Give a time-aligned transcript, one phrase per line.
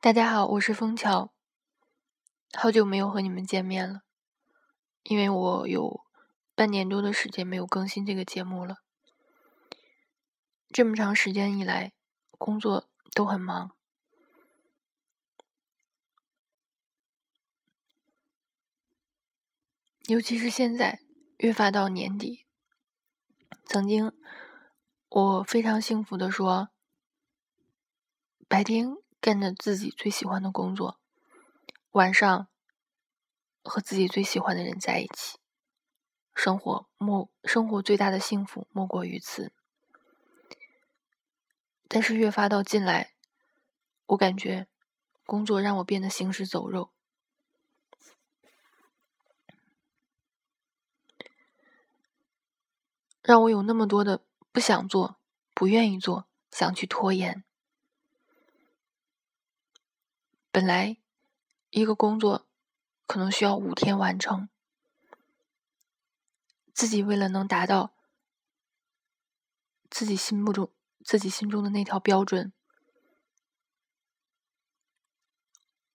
[0.00, 1.32] 大家好，我是枫桥，
[2.52, 4.02] 好久没有和你们见面了，
[5.02, 6.04] 因为我有
[6.54, 8.76] 半年多的时间没有更新这个节目了。
[10.68, 11.92] 这么长时间以来，
[12.30, 13.72] 工作都很忙，
[20.06, 21.00] 尤其是现在
[21.38, 22.46] 越发到年底，
[23.64, 24.12] 曾经
[25.08, 26.68] 我非常幸福的说，
[28.46, 28.96] 白天。
[29.20, 30.98] 干着自己最喜欢的工作，
[31.90, 32.48] 晚上
[33.64, 35.38] 和自己最喜欢的人在一起，
[36.34, 39.52] 生活莫生活最大的幸福莫过于此。
[41.88, 43.14] 但是越发到近来，
[44.06, 44.68] 我感觉
[45.26, 46.92] 工作让我变得行尸走肉，
[53.20, 55.18] 让我有那么多的不想做、
[55.54, 57.44] 不愿意做、想去拖延。
[60.50, 60.96] 本来，
[61.70, 62.46] 一个工作
[63.06, 64.48] 可能需要五天完成，
[66.72, 67.94] 自己为了能达到
[69.90, 70.72] 自己心目中、
[71.04, 72.52] 自己心中的那条标准，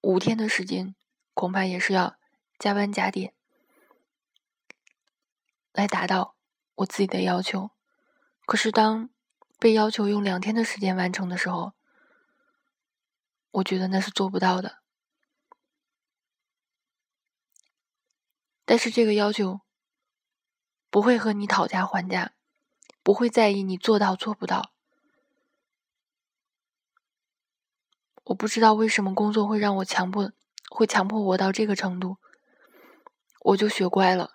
[0.00, 0.94] 五天的时间
[1.34, 2.16] 恐怕也是要
[2.58, 3.34] 加班加点
[5.72, 6.36] 来达到
[6.76, 7.70] 我自己的要求。
[8.46, 9.10] 可是，当
[9.58, 11.72] 被要求用两天的时间完成的时候，
[13.56, 14.82] 我觉得那是做不到的，
[18.66, 19.60] 但是这个要求
[20.90, 22.34] 不会和你讨价还价，
[23.02, 24.72] 不会在意你做到做不到。
[28.24, 30.32] 我不知道为什么工作会让我强迫，
[30.68, 32.18] 会强迫我到这个程度，
[33.40, 34.32] 我就学乖了，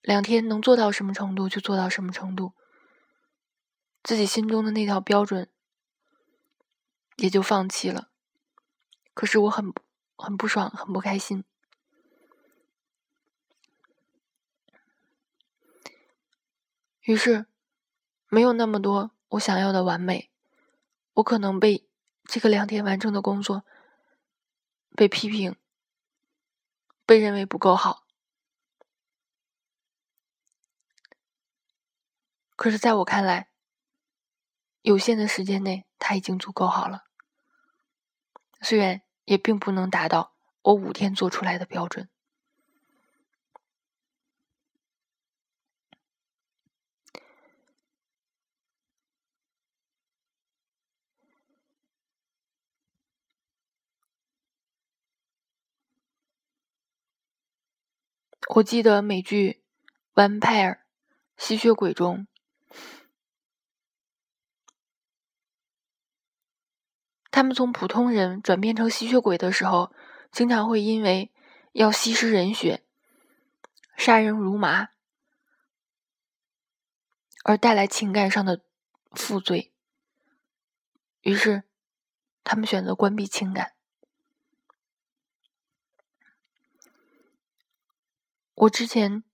[0.00, 2.54] 两天能做到什么程度就做到什么程度，
[4.02, 5.50] 自己心中的那条标准。
[7.16, 8.08] 也就放弃了。
[9.14, 9.72] 可是我很
[10.16, 11.44] 很不爽，很不开心。
[17.02, 17.46] 于是，
[18.28, 20.30] 没有那么多我想要的完美，
[21.14, 21.84] 我可能被
[22.24, 23.64] 这个两天完成的工作
[24.94, 25.56] 被批评，
[27.04, 28.06] 被认为不够好。
[32.54, 33.50] 可是，在我看来，
[34.82, 37.04] 有限的时间内，它已经足够好了。
[38.62, 42.08] 虽然也并不能达到我五天做出来的标准。
[58.54, 59.62] 我记得美剧
[60.40, 60.74] 《Vampire》
[61.38, 62.26] 吸血鬼中。
[67.32, 69.90] 他们从普通人转变成吸血鬼的时候，
[70.30, 71.32] 经常会因为
[71.72, 72.84] 要吸食人血、
[73.96, 74.90] 杀人如麻
[77.42, 78.60] 而带来情感上的
[79.12, 79.72] 负罪。
[81.22, 81.62] 于是，
[82.44, 83.72] 他们选择关闭情感。
[88.54, 89.24] 我之前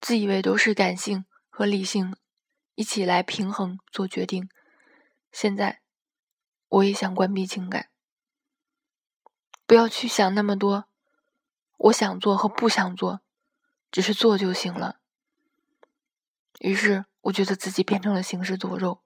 [0.00, 2.16] 自以为都是感性和理性
[2.74, 4.48] 一起来平衡做决定，
[5.30, 5.82] 现在。
[6.68, 7.88] 我也想关闭情感，
[9.66, 10.84] 不要去想那么多。
[11.78, 13.20] 我想做和不想做，
[13.90, 15.00] 只是做就行了。
[16.60, 19.00] 于是，我觉得自己变成了行尸走肉。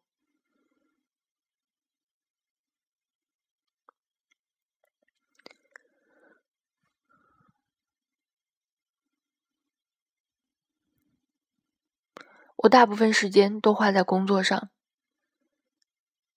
[12.57, 14.71] 我大部分时间都花在工作上，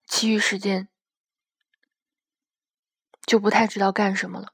[0.06, 0.90] 其余时间。
[3.26, 4.54] 就不太知道干什么了。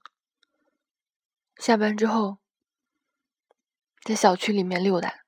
[1.58, 2.40] 下班之后，
[4.04, 5.26] 在小区里面溜达，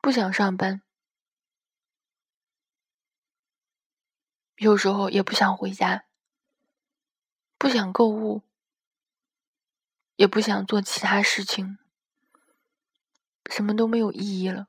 [0.00, 0.82] 不想上班，
[4.56, 6.04] 有时候也不想回家，
[7.56, 8.42] 不想购物，
[10.16, 11.78] 也不想做其他事情，
[13.50, 14.68] 什么都没有意义了。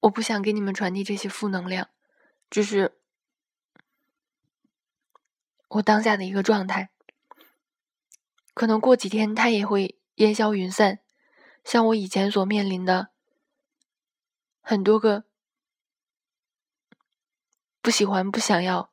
[0.00, 1.88] 我不想给你们传递这些负能量，
[2.48, 2.98] 只是
[5.68, 6.90] 我当下的一个状态。
[8.54, 11.00] 可能过几天它也会烟消云散，
[11.64, 13.10] 像我以前所面临的
[14.60, 15.24] 很多个
[17.80, 18.90] 不喜欢、不想要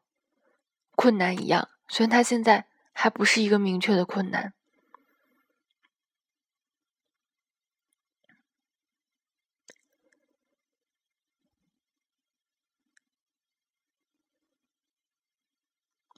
[0.95, 1.69] 困难一样。
[1.87, 4.53] 虽然它现在还不是一个明确的困难。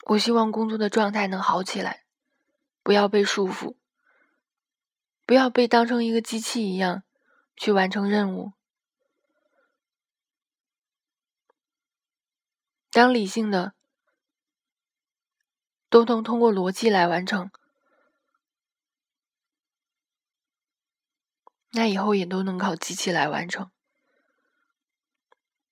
[0.05, 2.05] 我希望工作的状态能好起来，
[2.81, 3.75] 不要被束缚，
[5.25, 7.03] 不要被当成一个机器一样
[7.55, 8.53] 去完成任务。
[12.89, 13.75] 当理性的
[15.89, 17.51] 都能通过逻辑来完成，
[21.71, 23.69] 那以后也都能靠机器来完成。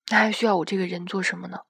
[0.10, 1.67] 那还需要我这个人做什么呢？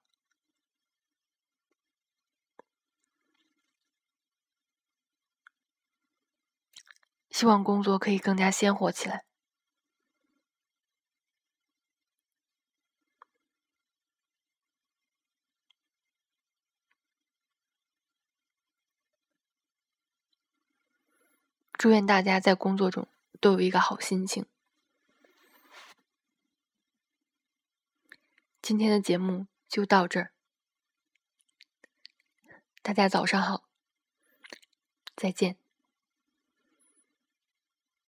[7.38, 9.24] 希望工作可以更加鲜活起来。
[21.74, 23.06] 祝愿大家在工作中
[23.40, 24.44] 都有一个好心情。
[28.60, 30.32] 今天的节目就到这儿，
[32.82, 33.62] 大家早上好，
[35.14, 35.67] 再见。